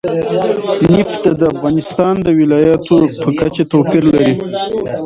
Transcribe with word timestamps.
نفت 0.93 1.23
د 1.39 1.41
افغانستان 1.53 2.13
د 2.25 2.27
ولایاتو 2.39 2.97
په 3.23 3.29
کچه 3.39 3.63
توپیر 3.71 4.03
لري. 4.13 4.33